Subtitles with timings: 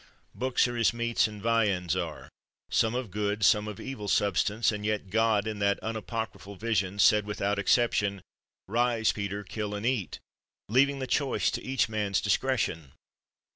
[0.33, 2.27] Books are as meats and viands are—
[2.71, 7.23] some of good, some of evil substance; and yet God, in that unapocryphal vision, said
[7.27, 8.23] without exception,
[8.67, 10.19] Rise, Peter, kill and eat,
[10.67, 12.93] leaving the choice to each man's discretion.